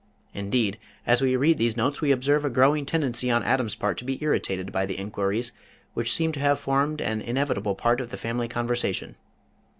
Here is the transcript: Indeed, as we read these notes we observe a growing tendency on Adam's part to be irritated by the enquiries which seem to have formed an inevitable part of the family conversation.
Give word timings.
Indeed, 0.33 0.79
as 1.05 1.21
we 1.21 1.35
read 1.35 1.59
these 1.59 1.77
notes 1.77 2.01
we 2.01 2.11
observe 2.11 2.43
a 2.43 2.49
growing 2.49 2.87
tendency 2.87 3.29
on 3.29 3.43
Adam's 3.43 3.75
part 3.75 3.99
to 3.99 4.03
be 4.03 4.17
irritated 4.23 4.71
by 4.71 4.87
the 4.87 4.97
enquiries 4.97 5.51
which 5.93 6.11
seem 6.11 6.31
to 6.31 6.39
have 6.39 6.59
formed 6.59 7.01
an 7.01 7.21
inevitable 7.21 7.75
part 7.75 8.01
of 8.01 8.09
the 8.09 8.17
family 8.17 8.47
conversation. 8.47 9.13